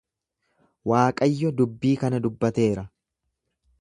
Waaqayyo 0.91 1.51
dubbii 1.59 1.93
kana 2.05 2.21
dubbateera. 2.25 2.87